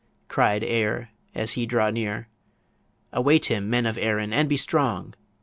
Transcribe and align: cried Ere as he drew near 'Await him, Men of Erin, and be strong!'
cried 0.27 0.63
Ere 0.63 1.09
as 1.35 1.51
he 1.51 1.67
drew 1.67 1.91
near 1.91 2.27
'Await 3.13 3.45
him, 3.51 3.69
Men 3.69 3.85
of 3.85 3.99
Erin, 3.99 4.33
and 4.33 4.49
be 4.49 4.57
strong!' 4.57 5.13